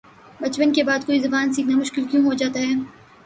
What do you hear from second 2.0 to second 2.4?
کیوں